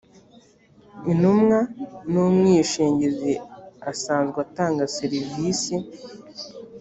[1.11, 1.59] intumwa
[2.11, 3.33] n’umwishingizi
[3.91, 5.73] asanzwe atanga serivise